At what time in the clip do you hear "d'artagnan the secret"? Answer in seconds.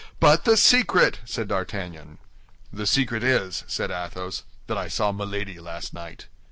1.49-3.23